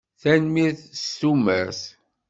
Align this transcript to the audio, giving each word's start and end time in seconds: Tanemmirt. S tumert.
Tanemmirt. 0.21 0.81
S 1.01 1.03
tumert. 1.19 1.81